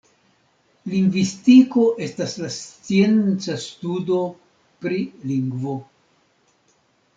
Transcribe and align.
Lingvistiko 0.93 1.83
estas 2.05 2.33
la 2.45 2.49
scienca 2.55 3.59
studo 3.67 4.25
pri 4.83 5.01
lingvo. 5.33 5.79